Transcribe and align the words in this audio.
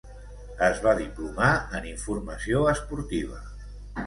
Es 0.67 0.79
va 0.85 0.93
diplomar 1.01 1.49
en 1.81 1.85
informació 1.91 2.65
esportiva. 2.73 3.45